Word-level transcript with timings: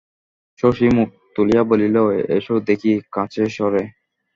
শশী 0.59 0.87
মুখ 0.95 1.09
তুলিয়া 1.35 1.63
বলিল, 1.63 1.95
এসো 2.37 2.55
দেখি 2.67 2.91
কাছে 3.15 3.43
সরে। 3.55 3.83